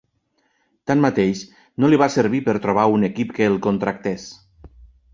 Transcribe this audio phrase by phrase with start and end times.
[0.91, 1.43] Tanmateix,
[1.85, 4.29] no li va servir per trobar un equip que el contractés.